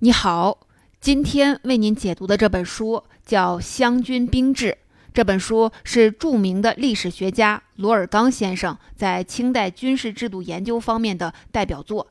[0.00, 0.58] 你好，
[1.00, 4.66] 今天为您解读的这本书叫《湘军兵制》。
[5.14, 12.08] 这本书是著名的历史学家罗尔纲先生在清代军事制度研究方面的代表作，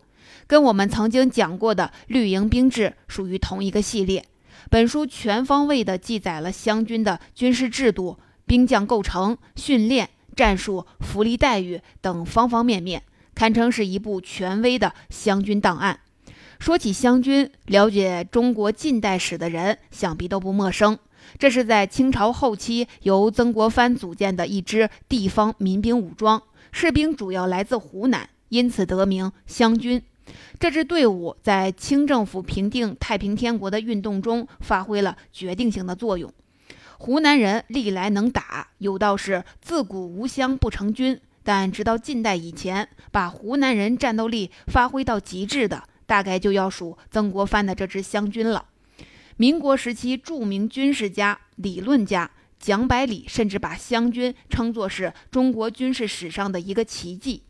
[0.48, 4.24] 跟我们曾经讲过的绿营兵制属于同一个系列。
[4.70, 13.04] 本书全方位地记载了湘军的军事制度、兵将构成、训练、战术、福利待遇等方方面面，
[13.36, 16.00] 堪称是一部权威的湘军档案。
[16.60, 20.98] 说起湘军，了解中国近代史的人想必都不陌生。
[21.38, 30.02] 这是在清朝后期由曾国藩组建的一支地方民兵武装，士兵主要来自湖南，因此得名湘军。
[30.60, 36.32] 这支队伍在清政府平定太平天国的运动中发挥了决定性的作用。
[36.98, 45.84] 湖南人历来能打，有道是“自古无湘不成军”，但直到近代以前，把湖南人战斗力发挥到极致的。
[46.14, 48.68] 大概就要数曾国藩的这支湘军了。
[49.38, 57.42] 民国时期，著名军事家、理论家蒋百里甚至把湘军称作是中国军事史上的一个奇迹。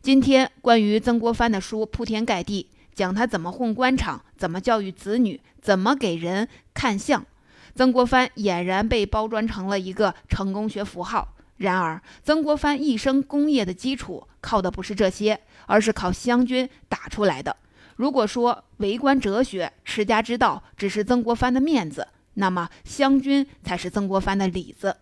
[0.00, 7.26] 今天，关于曾国藩的书铺天盖地，讲他怎么混官场，怎么教育子女，怎么给人看相。
[7.74, 11.34] 曾国藩俨然被包装成了一个成功学符号。
[11.56, 17.56] 然而，曾国藩一生功业的基础靠的不是这些，而是靠湘军打出来的。
[17.96, 24.96] 如果说为官哲学、持家之道只是曾国藩的面子，那么湘军才是曾国藩的里子。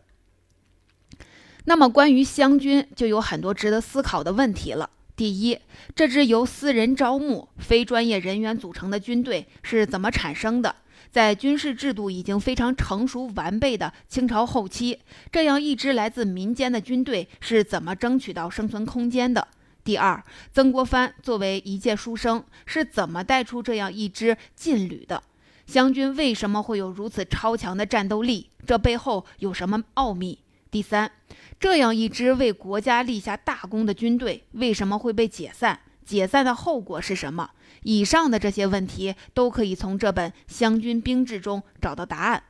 [1.64, 4.90] 那么关于湘军，就有很多值得思考的问题了。
[5.16, 5.58] 第一，
[5.94, 10.76] 这支由私人招募、非专业人员组成的军队是怎么产生的？
[11.10, 19.46] 在军事制度已经非常成熟完备的清朝后期，这样一支来自民间的军队是怎么争取到生存空间的？
[19.84, 25.22] 第二，曾国藩作为一介书生，是怎么带出这样一支劲旅的？
[25.66, 28.48] 湘军为什么会有如此超强的战斗力？
[28.66, 30.38] 这背后有什么奥秘？
[30.70, 31.12] 第三，
[31.60, 35.80] 这样一支为国家立下大功的军队，为什么会被解散？
[36.04, 37.50] 解散的后果是什么？
[37.82, 42.42] 以上的这些问题都可以从这本《湘军兵制》中找到答案。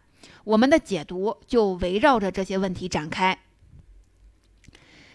[0.45, 3.39] 我们的解读就围绕着这些问题展开。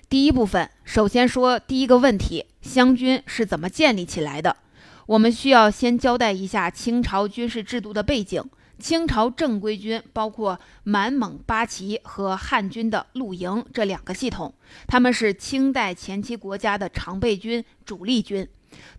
[0.09, 4.57] 第一部分，首先说第一个问题：湘军是怎么建立起来的？
[5.05, 8.43] 我们需要先交代一下清朝军事制度的背景。
[8.79, 14.51] 清朝正规军包括满蒙八旗和汉军的陆营这两个系统，
[14.87, 18.47] 他们是清代前期国家的常备军、主力军。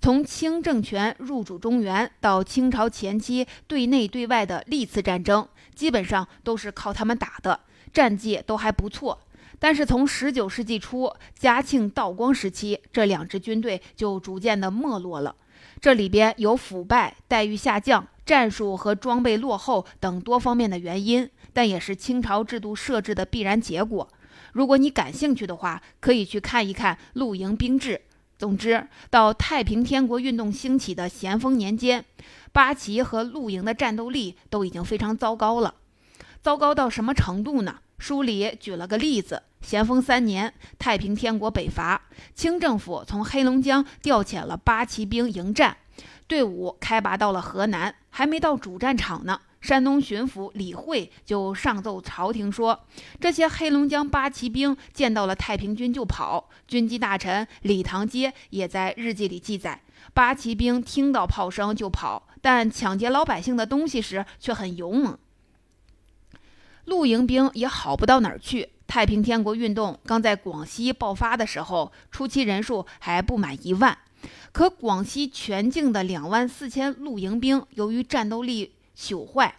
[0.01, 7.59] 从清政权入主中原到清朝前期对内对外的历次战争，基本上都是靠他们打的，
[7.93, 9.19] 战绩都还不错。
[9.61, 15.37] 但是从十九世纪初嘉庆、道光时期，这两支军队就逐渐的没落了。
[15.81, 24.09] 这里边有腐败、待遇下降、战术和装备落后等多方面的原因，但也是清朝制度设置的必然结果。
[24.53, 28.01] 如果你感兴趣的话，可以去看一看露营兵制。
[28.39, 32.03] 总之，到太平天国运动兴起的咸丰年间，
[32.53, 35.75] 八旗和露营的战斗力都已经非常糟糕了。
[36.43, 37.81] 糟糕到什么程度呢？
[37.99, 39.43] 书里举了个例子。
[39.61, 42.03] 咸丰三年，太平天国北伐，
[42.35, 45.77] 清政府从黑龙江调遣了八旗兵迎战，
[46.27, 52.87] 队伍开拔到了河南，还没到主战场呢，山东巡抚李会就上奏朝廷说，
[53.21, 56.49] 这些黑龙江八旗兵见到了太平军就跑。
[56.67, 59.83] 军机大臣李唐阶也在日记里记载，
[60.15, 65.19] 八旗兵听到炮声就跑，但抢劫老百姓的东西时却很勇猛。
[66.87, 68.71] 陆营兵也好不到哪儿去。
[68.91, 73.97] 太平天国运动刚在广西爆发的时候，初期人数还不满一万，
[74.51, 79.55] 可广西全境的两万四千露营兵，由于战斗力朽坏，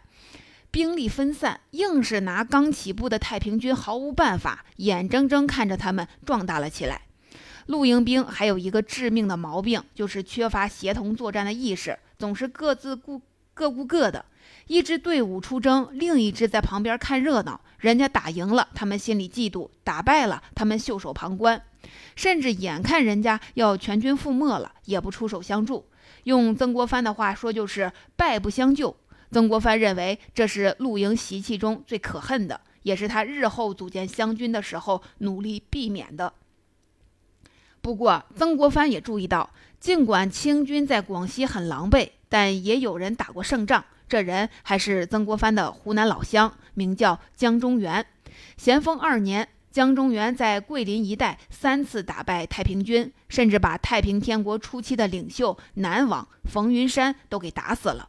[0.70, 7.04] 兵力分散，硬是拿刚起步的太平军毫无办法，眼睁睁看着他们壮大了起来。
[7.68, 13.22] 露营兵还有一个致命的毛病，就是缺乏协同作战的意识，总是各自顾
[13.62, 14.26] 各顾各的。
[14.66, 17.62] 一支队伍出征，另一支在旁边看热闹。
[17.78, 21.62] 人家打赢了，他们心里嫉妒；打败了，他们袖手旁观。
[22.16, 25.86] 甚至眼看人家要全军覆没了，也不出手相助。
[26.24, 28.96] 用曾国藩的话说，就是败不相救。
[29.32, 36.34] 曾国藩认为这是陆营习气中最可恨的，也是他日后组建湘军的时候努力避免的。
[37.80, 43.84] 不过，曾国藩也注意到，尽管清军在广西很狼狈，但也有人打过胜仗。
[44.08, 48.06] 这人还是曾国藩的湖南老乡，名叫江忠源。
[48.56, 58.08] 咸丰二年，江忠源在桂林一带三次打败太平军，甚至把太平天国初期的领袖南王冯云山都给打死了。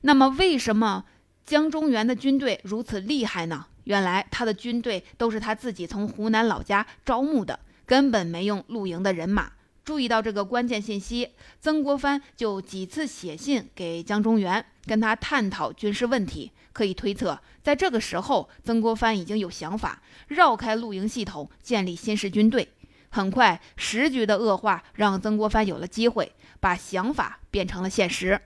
[0.00, 1.04] 那么，为什么
[1.46, 3.66] 江中源的军队如此厉害呢？
[3.84, 9.52] 原来他的军队都是他自己从湖南老家招募的，根本没用露营的人马。
[9.84, 11.30] 注意到这个关键信息，
[11.60, 16.52] 曾国藩就几次写信给江中源，跟他探讨军事问题。
[16.72, 22.66] 可以推测，在这个时候，曾国藩已经有想法，绕开露营系统，建立新式军队。
[23.10, 28.40] 很快，时局的恶化让曾国藩有了机会，把想法变成了现实。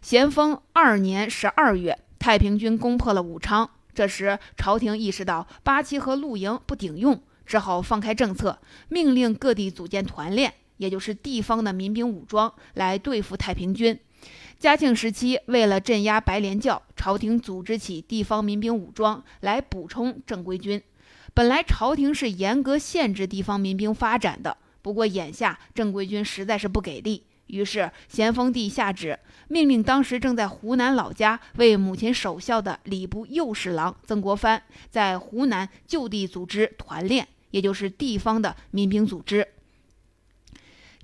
[0.00, 3.68] 咸丰二年十二月，太平军攻破了武昌。
[3.92, 13.98] 这时，朝廷意识到八旗和露营不顶用，只好放开政策，命令各地组建团练，也就是地方的民兵武装来对付太平军。
[14.58, 20.82] 嘉庆时期，为了镇压白莲教，朝廷组织起地方民兵武装来补充正规军。
[21.34, 27.24] 本来朝廷是严格限制地方民兵发展的，不过眼下正规军实在是不给力。
[27.48, 39.46] 于是，咸丰帝下旨命令当时正在湖南老家为母亲守孝的礼部右侍郎曾国藩，在湖南就地组织团练，也就是地方的民兵组织。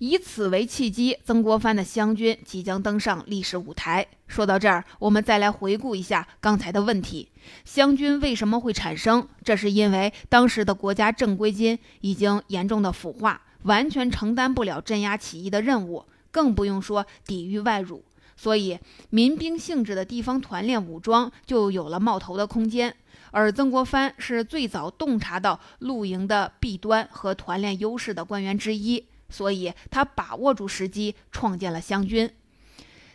[0.03, 4.05] 以此为契机，曾国藩的湘军即将登上历史舞台。
[4.27, 7.29] 说到这儿，我们再来回顾一下刚才的问题：
[7.65, 9.29] 湘军为什么会产生？
[9.45, 16.05] 这是因为当时的国家正规军已经严重的腐化，完全承担不了镇压起义的任务。
[16.33, 18.03] 更不用说抵御外辱，
[18.37, 18.77] 所以
[19.11, 22.93] 民兵性质的地方团练武装就有了冒头的空间。
[23.31, 32.31] 而曾国藩是最早洞察到露营的弊端和团练优势的官员之一，所以他把握住时机，创建了湘军。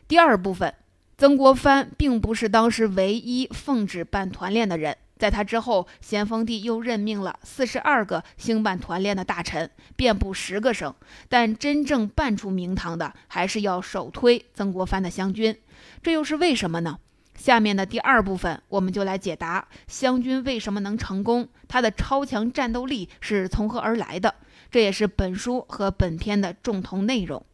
[0.10, 0.74] 第二部分，
[1.18, 4.98] 曾国藩并不是当时唯一奉旨办团练的人。
[5.18, 10.94] 在他之后，咸丰帝又任命了四十二个兴办团练的大臣，遍布十个省。
[11.28, 15.58] 但真正办出名堂的，还是要首推曾国藩的湘军。
[16.04, 17.00] 这又是为什么呢？
[17.36, 24.36] 下面的第二部分，我们就来解答湘军为什么能成功，它的超强战斗力是从何而来的。
[24.70, 27.46] 这也是本书和本篇的重头内容。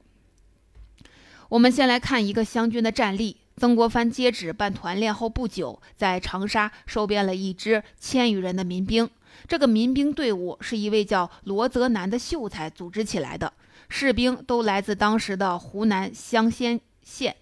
[1.50, 3.38] 我们先来看一个湘军的战例。
[3.56, 9.08] 曾国藩接旨办团练后不久，在长沙收编了一支千余人的民兵。
[9.48, 13.54] 这个民兵队伍是一位叫罗泽南的秀才组织起来的，
[13.90, 17.36] 士兵都来自当时的湖南湘仙县。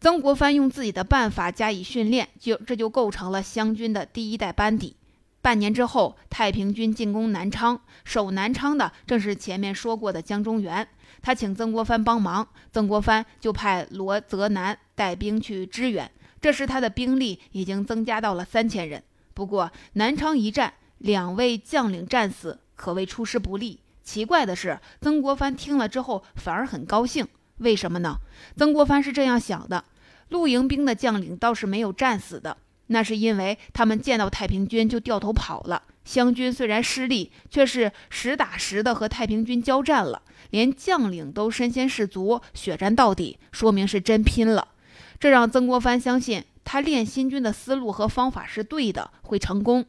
[0.00, 4.96] 曾国藩用自己的办法加以训练，就这就构成了湘军的第一代班底。
[5.42, 10.86] 半年之后，太平军进攻南昌，守南昌的正是前面说过的江中源。
[11.22, 16.10] 他请曾国藩帮忙，曾国藩就派罗泽南带兵去支援。
[16.40, 19.02] 这时他的兵力已经增加到了三千人。
[19.32, 23.80] 不过南昌一战，两位将领战死，可谓出师不利。
[24.02, 27.26] 奇怪的是，曾国藩听了之后反而很高兴。
[27.58, 28.18] 为什么呢？
[28.56, 29.84] 曾国藩是这样想的：
[30.28, 32.56] 露营兵的将领倒是没有战死的，
[32.92, 35.82] 那是因为他们见到太平军就掉头跑了。
[36.04, 40.22] 湘军虽然失利，却是实打实的和太平军交战了。
[40.50, 44.68] 连将领都身先士卒，血战到底，说明是真拼了。
[45.20, 49.84] 这让曾国藩相信他练新军的思路和方法是对的，会成功。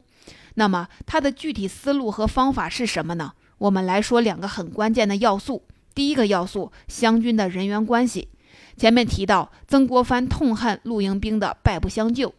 [0.54, 3.32] 那么他的具体思路和方法是什么呢？
[3.58, 5.64] 我们来说两个很关键的要素。
[5.94, 8.28] 第一个要素，湘军的人员关系。
[8.76, 12.32] 前面提到，曾国藩痛恨陆营兵的败不相救，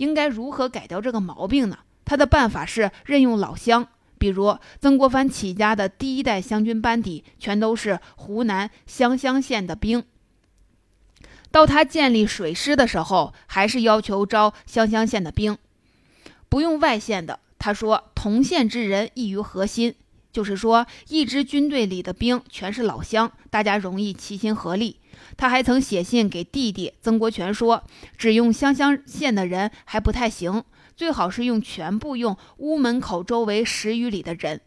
[0.00, 1.80] 应该如何改掉这个毛病呢？
[2.06, 3.86] 他的办法是任用老乡。
[4.18, 10.02] 比如曾国藩起家的第一代湘军班底，全都是湖南湘乡县的兵。
[11.50, 15.58] 到他建立水师的时候，还是要求招湘乡县的兵，
[16.48, 17.40] 不用外县的。
[17.58, 19.94] 他说：“同县之人易于合心，
[20.32, 24.96] 就是说一支军队里的兵全是老乡，大家容易齐心合力。”
[25.36, 27.84] 他还曾写信给弟弟曾国荃说
[28.18, 30.62] ：“只用湘乡县的人还不太行。”
[30.96, 34.60] 最好是用全部用屋门口周围十余里的人。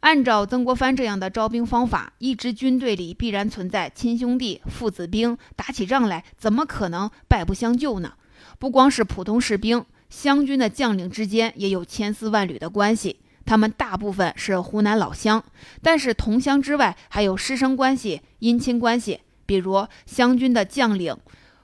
[0.00, 8.14] 按照曾国藩这样的招兵方法，一支军队里必然存在亲兄弟、父子兵，打起仗来怎么可能败不相救呢？
[8.58, 15.44] 不光是普通士兵，湘军的将领之间也有千丝万缕的关系，他们大部分是湖南老乡，
[15.82, 19.20] 但是同乡之外还有师生关系、姻亲关系。
[19.50, 21.16] 比如湘军的将领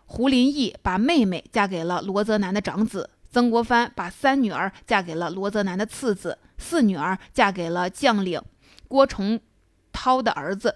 [0.06, 3.10] 胡林翼把妹妹嫁给了罗泽南的长子。
[3.30, 8.42] 曾国藩把三女儿嫁给了罗泽南的次子，四女儿嫁给了将领
[8.88, 9.38] 郭崇
[9.92, 10.74] 韬的儿子。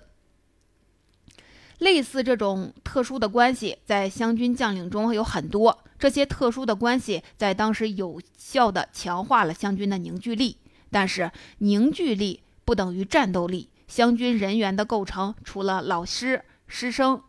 [1.78, 5.82] 类似这种特殊的关系，在湘军将领中有很多。
[5.98, 10.58] 这些特殊的关系在当时有效地强化了湘军的凝聚力。
[10.92, 13.68] 但是，凝聚力不等于战斗力。
[13.88, 17.22] 湘军人员的构成，除了老师、师生、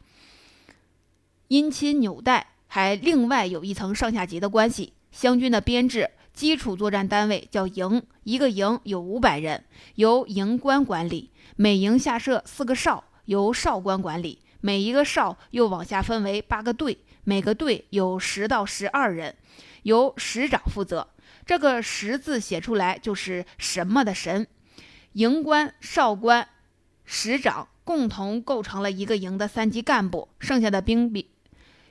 [1.50, 2.48] 姻亲纽带。
[2.74, 4.94] 还另外有一层上下级的关系。
[5.12, 11.32] 湘军的编制，基础作战单位叫营，一个营有五百人，由营官管理。
[11.58, 14.40] 每营下设四个哨，由哨官管理。
[14.62, 19.36] 每一个哨又往下分为八个队，每个队有十到十二人，
[19.84, 21.10] 由师长负责。
[21.46, 24.48] 这个“十”字写出来就是什么的神。
[25.12, 26.48] 营官、哨官、
[27.04, 31.28] 师长共同构成了一个营的三级干部，剩下的兵比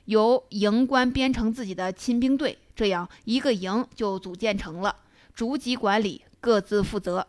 [0.05, 4.95] 由营官编成自己的亲兵队，这样一个营就组建成了，
[5.35, 7.27] 逐级管理，各自负责。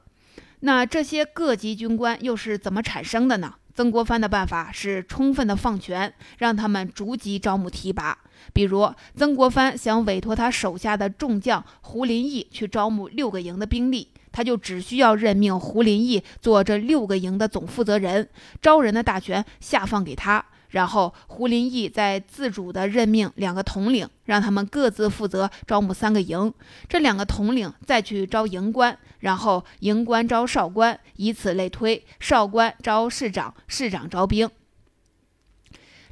[0.60, 3.56] 那这些各级军官又是怎么产生的呢？
[3.74, 8.16] 曾国藩的办法是充分的放权，让他们逐级招募提拔。
[8.54, 18.28] 比如，曾国藩想委托他手下的众将胡林翼去招募六个营的兵力，他就只需要任命胡林翼做这六个营的总负责人，
[18.60, 20.44] 招人的大权下放给他。
[20.70, 26.50] 然后胡林翼再自主地任命两个统领，让他们各自负责招募三个营。
[26.88, 34.48] 这两个统领再去招营官，然后营官招少官，以此类推，少官招士长，士长招兵。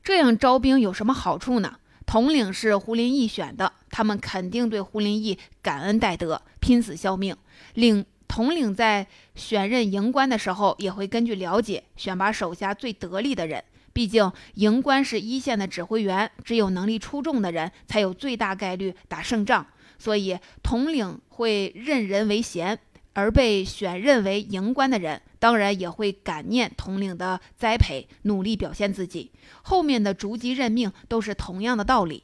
[0.05, 1.77] 这样招兵有什么好处呢？
[2.05, 7.35] 统领是胡林翼选的，他们肯定对胡林翼感恩戴德，拼死效命。
[7.75, 13.63] 领统领在选任营官的时候，也会根据了解选拔手下最得力的人。
[13.93, 19.67] 毕竟，营官是一线的指挥员，只有能力出众的人才有最大概率打胜仗。
[19.99, 22.79] 所以，统领会任人为贤，
[23.15, 29.33] 而被选任为营官的人，当然也会感念统领的栽培，努力表现自己。
[29.63, 32.23] 后面的逐级任命都是同样的道理。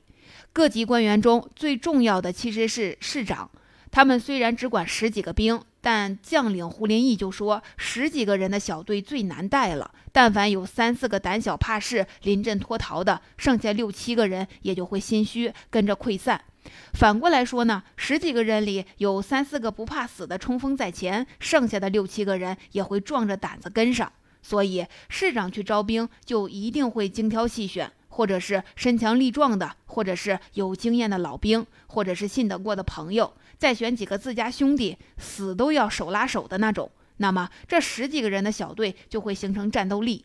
[0.53, 3.51] 各级官员中最重要的其实是市长，
[3.97, 5.59] 他们虽然只管十几个兵。
[5.81, 16.43] 但将领胡林翼就说：“十几个人的小队最难带了，但凡有三四个胆小怕事、临阵脱逃的，剩下六七个人也就会心虚，跟着溃散。
[16.93, 24.13] 反过来说呢，十几个人里有三四个不怕死的冲锋在前，剩下的六七个人也会壮着胆子跟上。
[24.43, 36.91] 所以市长去招兵，就一定会精挑细选。”或者是身强力壮的，或者是有经验的老兵，或者是信得过的朋友，再选几个自家兄弟，死都要手拉手的那种。
[37.19, 40.25] 那么这十几个人的小队就会形成战斗力。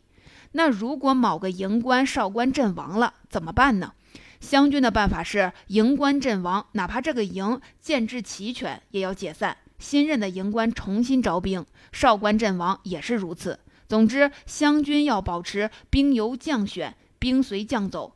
[0.52, 3.94] 那如果某个营官、少官阵亡了，怎么办呢？
[4.40, 13.60] 湘军的办法是：营官阵亡，哪怕这个营建制齐全，也要解散，新任的营官重新招兵；少官阵亡也是如此。
[13.88, 16.96] 总之，湘军要保持兵由将选。
[17.20, 18.16] 兵随将走，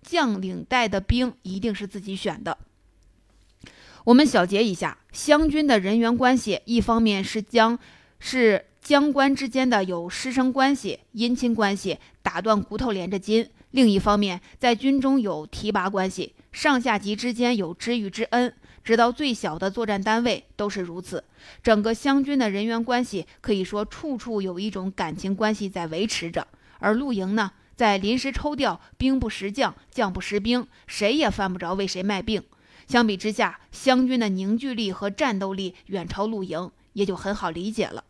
[0.00, 2.56] 将领带的兵一定是自己选的。
[4.04, 7.78] 我们小结一下，湘军的人员关系，一方面是将
[8.18, 18.52] 是将官之间的有师生关系、姻亲关系，打断骨头连着筋；另一方面，在军中有提拔关系，上下级之间有知遇之恩，
[18.84, 21.24] 直到最小的作战单位都是如此。
[21.62, 26.46] 整个湘军的人员关系可以说处处有一种感情关系在维持着，
[26.78, 27.50] 而露营呢？
[27.74, 32.42] 在临时抽调，兵不识将，将不识兵，谁也犯不着为谁卖命。
[32.86, 38.04] 相比之下，湘军的凝聚力和战斗力远超陆营，也就很好理解了。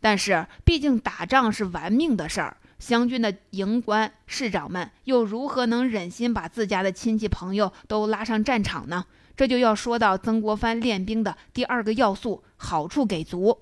[0.00, 9.06] 但是，毕竟打仗是玩命的事儿，湘军的营官、士长们又如何能忍心把自家的亲戚朋友都拉上战场呢？
[9.36, 13.58] 这就要说到曾国藩练兵的第二个要素：好处给足。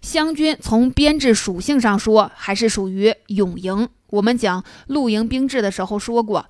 [0.00, 3.88] 湘军从编制属性上说，还是属于勇营。
[4.08, 6.48] 我们讲陆营兵制的时候说过，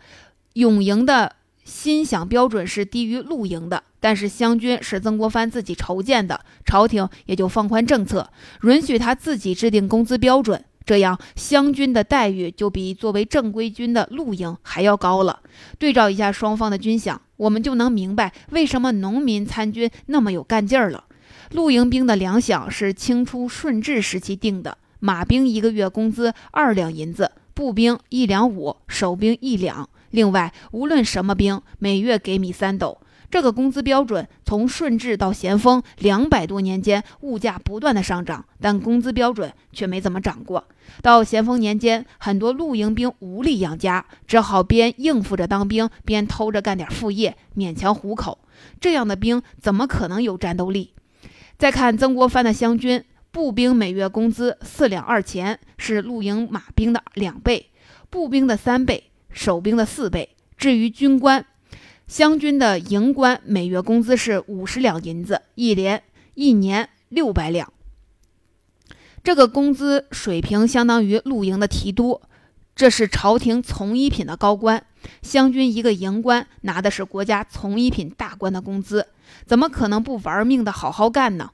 [0.55, 1.37] 勇营的
[1.71, 3.83] 薪饷标准是低于陆营的。
[4.01, 8.31] 但是湘军是曾国藩自己筹建的，朝廷也就放宽政策，
[8.63, 10.65] 允许他自己制定工资标准。
[10.87, 15.41] 这样湘军的待遇就比作为正规军的陆营还要高了。
[15.79, 21.05] 对照一下双方的军饷，我们就能明白为什么农民参军那么有干劲儿了。
[21.53, 29.89] 露营兵的粮饷是清初顺治时期定的，马兵一个月工资二两银子，步兵一两五，守兵一两。
[30.11, 32.99] 另外，无论什么兵，每月给米三斗。
[33.31, 40.65] 这个工资标准从顺治到咸丰两百多年间，物价不断的上涨，但工资标准却没怎么涨过。
[41.01, 48.41] 到咸丰年间，很多露营兵无力养家，只好边应付着当兵，边偷着干点副业，勉强糊口。
[48.81, 50.93] 这样的兵怎么可能有战斗力？
[51.57, 57.71] 再看曾国藩的湘军，步兵每月工资四两二钱，是露营马兵的两倍，
[58.11, 60.37] 步兵的三倍，守兵的四倍。
[60.57, 61.47] 至于军官，
[62.07, 66.03] 湘军的营官每月工资是五十两银子，一连
[66.35, 67.73] 一年六百两。
[69.23, 72.21] 这个工资水平相当于露营的提督。
[72.75, 74.87] 这是朝廷从一品的高官，
[75.21, 79.09] 湘军一个营官拿的是国家从一品大官的工资，
[79.45, 81.51] 怎么可能不玩命的好好干呢？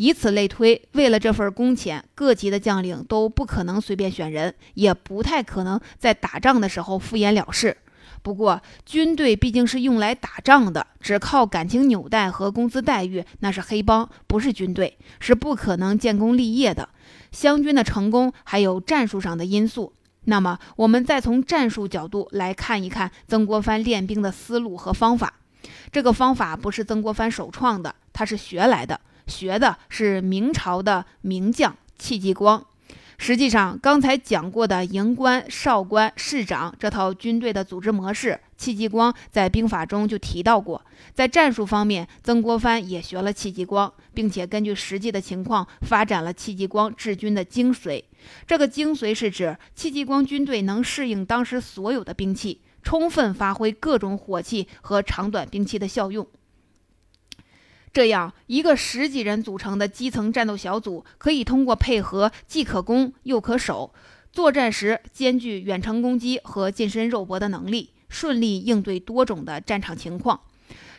[0.00, 7.76] 以此类推，为了这份工钱，各级的将领都不可能随便选人，也不太可能在打仗的时候敷衍了事。
[8.22, 16.88] 不过，军队毕竟是用来打仗的，只靠感情纽带和工资待遇，那是黑帮，不是军队，是不可能建功立业的。
[17.30, 19.92] 湘军的成功还有战术上的因素。
[20.24, 25.34] 那么，我们再从战术角度来看一看曾国藩练兵的思路和方法。
[25.92, 28.98] 这个方法不是曾国藩首创的，他是学来的。
[29.30, 32.66] 学的是明朝的名将戚继光。
[33.22, 40.82] 实际上，刚才讲过的营官、少官、士长这套军队的组织模式，戚继光在兵法中就提到过。
[41.12, 48.02] 在战术方面，曾国藩也学了戚继光，并且根据实际的情况发展了戚继光治军的精髓。
[48.46, 56.26] 这个精髓是指戚继光军队能适应当时所有的兵器，充分发挥各种火器和长短兵器的效用。
[57.92, 63.92] 这样一个十几人组成的基层战斗小组，可以通过配合既可攻又可守，
[64.32, 70.40] 作战时兼具远程攻击和近身肉搏的能力，顺利应对多种的战场情况。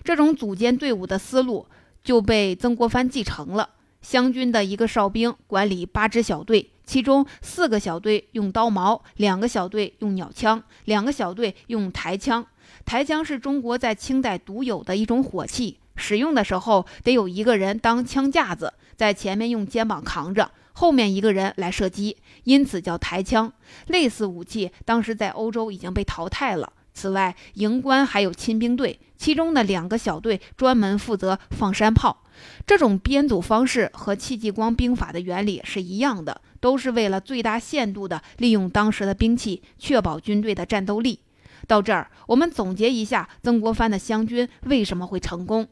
[0.03, 1.65] 这种组建队伍的思路
[2.03, 3.69] 就被曾国藩继承了。
[4.01, 12.45] 湘军的一个哨兵管理八支小队，其中四个小队用刀矛，两个小队用鸟枪，两个小队用抬枪。
[12.83, 15.77] 抬枪是中国在清代独有的一种火器。
[15.95, 23.51] 使用的时候得有一个人当枪架子，在前面用肩膀扛着，后面一个人来射击，因此叫抬枪。
[23.87, 26.73] 类似武器当时在欧洲已经被淘汰了。
[26.93, 32.23] 此外，营官还有亲兵队，其中的两个小队专门负责放山炮。
[32.65, 41.21] 这种编组方式和戚继光兵法的原理是一样的，都是为了最大限度地利用当时的兵器，确保军队的战斗力。
[41.65, 45.67] 到这儿，我们总结一下曾国藩的湘军为什么会成功。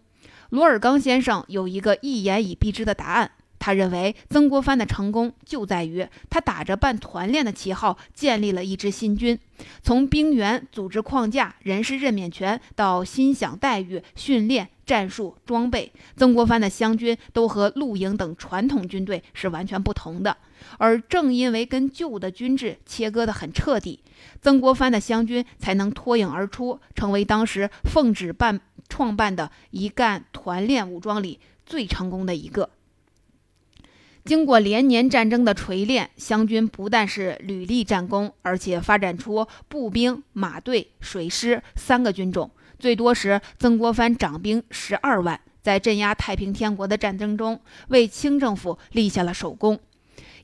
[0.50, 9.38] 罗尔刚先生有一个一言以蔽之的答案，他认为曾国藩的成功就在于他打着办团练的旗号建立了一支新军，
[9.84, 20.36] 从兵员组织框架、人事任免权到薪饷待遇、训练、战术、装备，曾国藩的湘军都和陆营等传统军队是完全不同的。
[20.78, 24.00] 而正因为跟旧的军制切割得很彻底，
[24.42, 28.60] 曾国藩的湘军才能脱颖而出，成为当时奉旨办。
[28.90, 32.72] 创办的一干团练武装里最成功的一个。
[34.26, 42.52] 经过连年战争的锤炼，湘军不但是屡立战功，而且发展出步兵、马队、水师三个军种。
[42.78, 49.80] 最多时，曾国藩掌兵十二万，在镇压太平天国的战争中，为清政府立下了首功。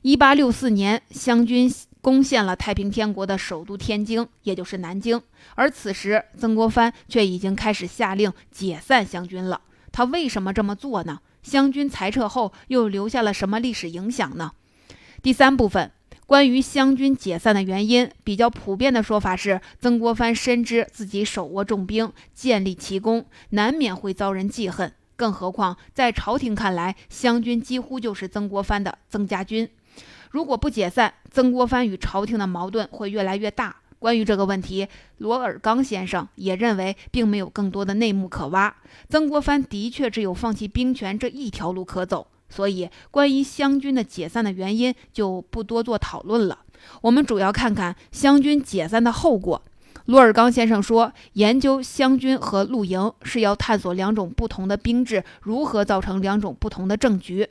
[0.02, 1.70] 一八六四年，湘军。
[2.06, 5.20] 攻陷了太平天国的首都天津，也就是南京。
[5.56, 9.60] 而此时，曾国藩却已经开始下令解散湘军了。
[9.90, 11.18] 他为什么这么做呢？
[11.42, 14.52] 湘军裁撤后又留下了什么历史影响呢？
[15.20, 15.90] 第三部分，
[16.26, 24.92] 关于湘军解散的原因，比较普遍的说法是，曾国藩深知自己手握重兵，建立奇功，难免会遭人记恨。
[25.16, 29.68] 更何况，在朝廷看来，湘军几乎就是曾国藩的曾家军。
[30.30, 33.76] 如果不解散，曾国藩与朝廷的矛盾会越来越大。
[33.98, 34.86] 关于这个问题，
[35.18, 38.74] 罗尔刚先生也认为，并没有更多的内幕可挖。
[39.08, 46.58] 曾国藩的确只有放弃兵权这一条路可走，所以关于湘军的解散的原因就不多做讨论了。
[47.00, 49.62] 我们主要看看湘军解散的后果。
[50.06, 57.48] 罗尔刚先生说，研究湘军和陆营是要探索两种不同的兵制如何造成两种不同的政局。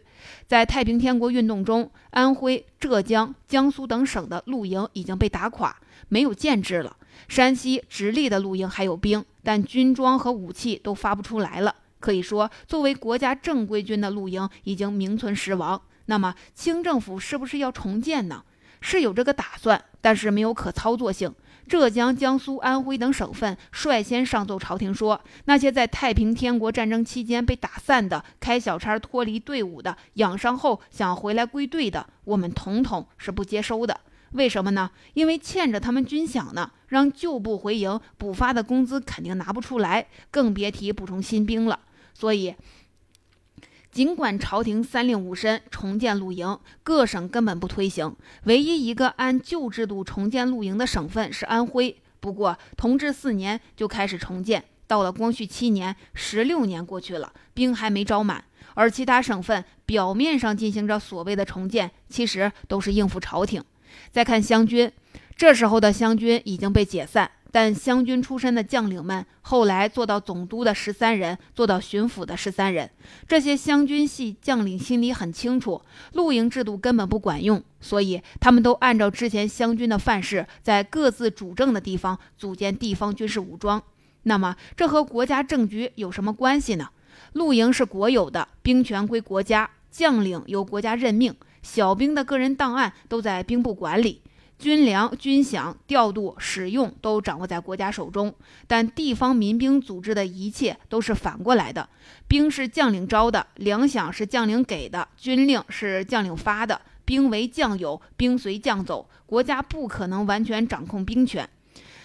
[0.47, 5.75] 在太平天国运动中，安徽、浙江、江苏等省的陆营已经被打垮，
[6.07, 6.95] 没有建制了。
[7.27, 11.75] 山西、直隶的陆营还有兵，但军装和武器都发不出来了。
[11.99, 15.81] 可以说，作为国家正规军的陆营已经名存实亡。
[16.05, 18.43] 那么，清政府是不是要重建呢？
[18.79, 21.33] 是有这个打算，但是没有可操作性。
[21.67, 33.99] 浙江、江苏、安徽等省份率先上奏朝廷说，那些在太平天国战争期间被打散的、开小差脱离队伍的、养伤后想回来归队的，我们统统是不接收的。
[34.31, 34.91] 为什么呢？
[35.13, 41.79] 因为欠着他们军饷呢，让旧部回营补发的工资肯定拿不出来，更别提补充新兵了。
[42.13, 42.55] 所以。
[43.95, 48.13] 尽管朝廷三令五申重建露营，各省根本不推行。
[48.43, 51.95] 唯一一个按旧制度重建露营的省份是安徽。
[52.19, 58.43] 不过，同治四年就开始重建，到了光绪七年，十六年过去了，兵还没招满。
[58.73, 63.63] 而其他省份表面上进行着所谓的重建，其实都是应付朝廷。
[64.11, 64.91] 再看湘军，
[65.37, 67.31] 这时候的湘军已经被解散。
[67.55, 72.91] 但湘军出身的将领们后来做到总督的十三人，做到巡抚的十三人。
[73.29, 83.81] 这些湘军系将领心里很清楚，露营制度根本不管用，所以他们都按照之前湘军的范式，在各自主政的地方组建地方军事武装。
[84.23, 86.89] 那么，这和国家政局有什么关系呢？
[87.31, 94.19] 露营是国有的，兵权归国家，将领由国家任命，小兵的个人档案都在兵部管理。
[94.57, 98.33] 军粮、军饷调度、使用都掌握在国家手中，
[98.67, 101.87] 但地方民兵组织的一切都是反过来的：
[102.27, 109.07] 兵是将领招的，粮饷是将领给的，军令是将领发的，兵为将有，兵随将走。
[109.25, 111.47] 国家不可能完全掌控兵权。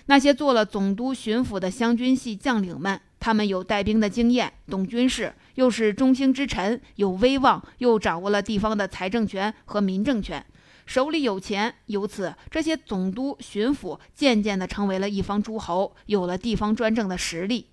[0.06, 10.44] 那些做了总督、巡抚的湘军系将领们，他们有带兵的经验，懂军事，又是中兴之臣，有威望，又掌握了地方的财政权和民政权。
[10.90, 17.68] 手里有钱，由此这些总督、巡抚渐渐地成为了一方诸侯，有了地方专政的实力。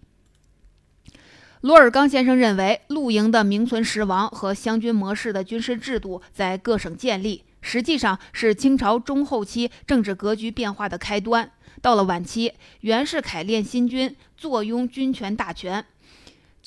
[1.62, 11.52] 罗尔刚先生认为，露营的名存实亡和湘军模式的军事制度在各省建立，实际上是清朝中后期政治格局变化的开端。
[11.82, 15.84] 到了晚期，袁世凯练新军，坐拥军权大权。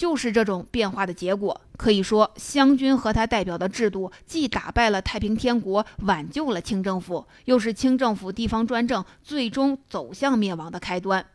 [0.00, 1.60] 就是这种变化的结果。
[1.76, 11.26] 可以说，湘军和他代表的制度，既打败了太平天国，挽救了清政府，又是清政府地方专政最终走向灭亡的开端。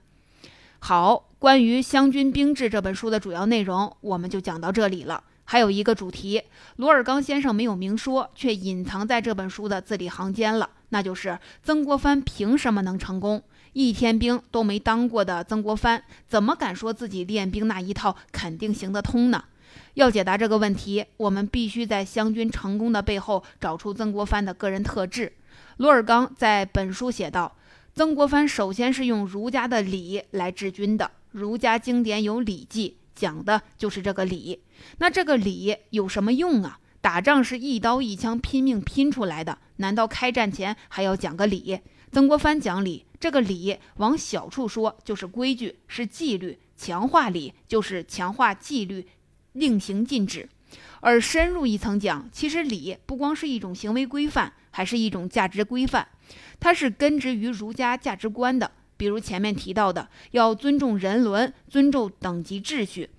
[0.80, 5.24] 好，关于《湘军兵制》这本书的主要内容，我们就讲到这里了。
[5.44, 6.42] 还有一个主题，
[6.78, 13.44] 罗尔刚先生没有明说，却隐藏在这本书的字里行间了，那就是曾国藩凭什么能成功？
[13.76, 19.44] 一天兵都没当过的曾国藩，怎么敢说自己练兵那一套肯定行得通呢？
[19.96, 25.34] 要解答这个问题，我们必须在湘军成功的背后找出曾国藩的个人特质。
[25.76, 27.58] 罗尔刚在本书写道
[27.94, 34.62] ：“曾国藩首先是用儒家的礼来治军的，儒家经典有《礼记》，讲的就是这个礼。
[35.00, 36.80] 那这个礼有什么用啊？
[37.02, 41.82] 打仗是一刀一枪拼命拼出来的，难道开战前还要讲个礼？
[42.16, 49.06] 曾国藩讲理。”这个礼往小处说，就是规矩，是纪律；强化礼就是强化纪律，
[49.52, 50.48] 令行禁止。
[51.02, 56.08] 而深入一层讲，其实礼不光是一种行为规范，还是一种价值规范，
[56.58, 58.72] 它是根植于儒家价值观的。
[58.96, 63.10] 比如前面提到的，要尊重人伦，尊重等级秩序。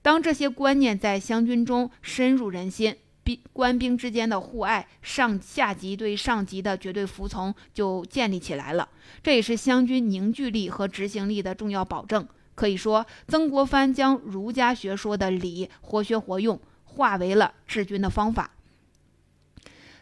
[0.00, 2.94] 当这些观念在湘军中深入人心。
[3.24, 8.88] 兵官兵之间的互爱，上下级对上级的绝对服从就建立起来了。
[9.22, 12.28] 这也是湘军凝聚力和执行力的重要保证。
[12.54, 18.52] 可以说，曾国藩将儒家学说的礼活学活用，化为了治军的方法。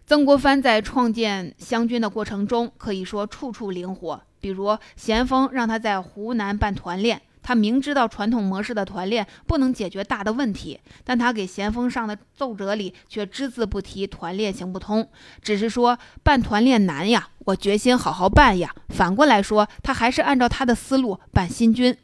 [0.05, 4.23] 曾国藩在创建湘军的过程中，可以说处处灵活。
[4.41, 7.23] 比如，咸丰让他在湖南办团练。
[7.43, 15.09] 他明知道传统模式的团练不能解决大的问题，但他给咸丰上的奏折里却只字不提团练行不通，
[15.43, 18.75] 只是说办团练难呀，我决心好好办呀。
[18.89, 21.97] 反过来说，他还是按照他的思路办新军。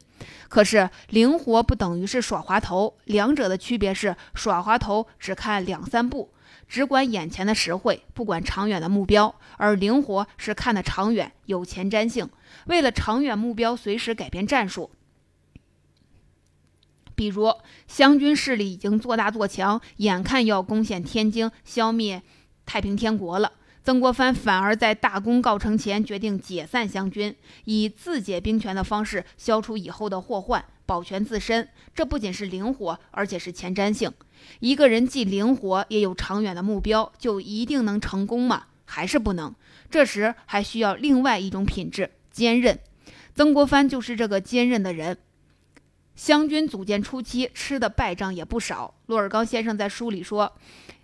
[0.49, 6.33] 可是灵活不等于是耍滑头，两者的区别是耍滑头只看两三步，
[6.67, 12.27] 只管眼前的实惠，不管长远的目标；而灵活是看得长远，有前瞻性，
[12.65, 14.89] 为了长远目标随时改变战术。
[17.19, 17.53] 比如
[17.85, 22.23] 湘军势力已经做大做强，眼看要攻陷天津，消灭
[22.65, 23.51] 太平天国了。
[23.83, 31.67] 曾国藩反而在大功告成前决定解散湘军，以自解兵权的方式消除以后的祸患，保全自身。
[31.93, 34.09] 这不仅是灵活，而且是前瞻性。
[34.61, 38.67] 一个人既灵活，也有长远的目标，就一定能成功吗？
[38.85, 39.53] 还是不能。
[39.91, 42.79] 这时还需要另外一种品质——坚韧。
[43.35, 45.17] 曾国藩就是这个坚韧的人。
[46.19, 48.93] 湘军组建初期吃的败仗也不少。
[49.05, 50.51] 洛尔刚先生在书里说，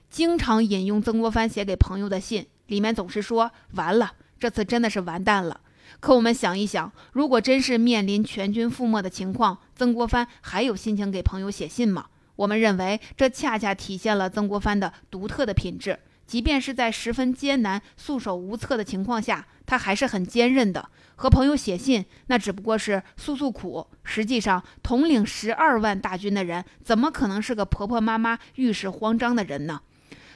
[0.10, 5.62] 经常引用曾国藩写给朋友的信，里面总是说“完了，这次真的是完蛋了”。
[6.01, 12.08] 可我们想一想，如果真是面临全军覆没的情况，曾国藩还有心情给朋友写信吗？
[12.36, 15.97] 我们认为，这恰恰体现了曾国藩的独特的品质。
[16.25, 20.89] 即便是在十分艰难、束手无策的情况下，他还是很坚韧的。
[21.15, 23.88] 和朋友写信，那只不过是诉诉苦。
[24.03, 29.81] 实际上，统领十二万大军的人，怎么可能是个婆婆妈妈、遇事慌张的人呢？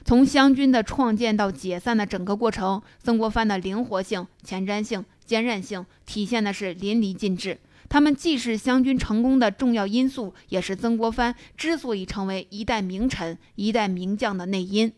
[0.05, 7.59] 从湘军的创建到解散的整个过程，曾国藩的灵活性、前瞻性、坚韧性，体现的是淋漓尽致。
[7.89, 14.93] 他们既是湘军成功的重要因素，也是曾国藩之所以成为一代名臣、一代名将的内因。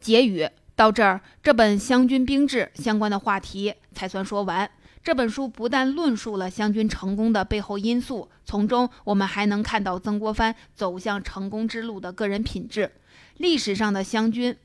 [0.00, 0.48] 结语。
[0.74, 4.70] 到这儿，这本《湘军兵制》相关的话题才算说完。
[5.02, 12.90] 这本书不但论述了湘军成功的背后因素，从中我们还能看到曾国藩走向成功之路的个人品质。
[13.38, 14.56] 历史上的湘军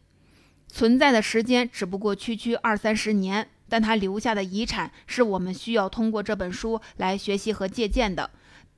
[0.67, 8.32] 存在的时间只不过区区二三十年，但他留下的遗产是我们需要通过这本书来学习和借鉴的。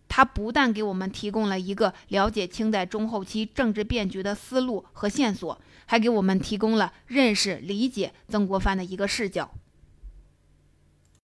[0.10, 5.60] 它不但给我们提供了一个了解清代中后期政治变局的思路和线索，
[5.94, 9.52] 还给我们提供了认识、理解曾国藩的一个视角。